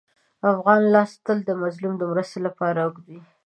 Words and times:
د 0.39 0.43
افغان 0.53 0.81
لاس 0.93 1.11
تل 1.25 1.37
د 1.45 1.51
مظلوم 1.61 1.93
د 1.97 2.03
مرستې 2.11 2.39
لپاره 2.47 2.79
اوږد 2.81 3.05
وي. 3.11 3.21